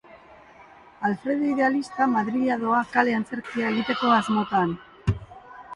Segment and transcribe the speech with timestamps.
[1.09, 4.77] Alfredo idealista Madrila doa kale-antzerkia egiteko asmotan.